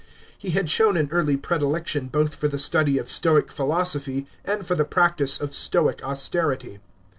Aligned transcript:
He 0.35 0.49
had 0.49 0.67
shown 0.67 0.97
an 0.97 1.09
early 1.11 1.37
predilection 1.37 2.07
both 2.07 2.33
for 2.33 2.47
the 2.47 2.57
study 2.57 2.97
of 2.97 3.07
Stoic 3.07 3.51
philosophy 3.51 4.25
and 4.43 4.65
for 4.65 4.73
the 4.73 4.83
practice 4.83 5.39
of 5.39 5.53
Stoic 5.53 6.03
austerity. 6.03 6.79